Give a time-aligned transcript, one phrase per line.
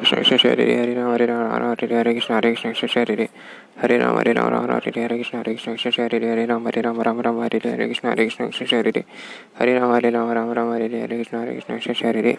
[0.00, 2.54] Krishna Hare Krishna Krishna Hare Hare Ram Hare Ram Ram Ram Hare Hare Krishna Hare
[2.54, 3.28] Krishna Krishna Hare
[3.80, 6.64] Hare Ram Hare Ram Ram Ram Hare Hare Krishna Hare Krishna Krishna Hare Hare Ram
[6.64, 9.04] Hare Ram Ram Ram Hare Hare Krishna Hare Krishna Krishna Hare
[9.58, 12.38] Hare Ram Hare Ram Ram Ram Hare Hare Krishna Hare Krishna Krishna Hare